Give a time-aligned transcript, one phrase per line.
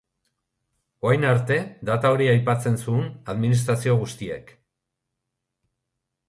[1.09, 1.57] Orain arte
[1.89, 3.05] data hori aipatzen zuen
[3.35, 4.51] administrazio guztiek.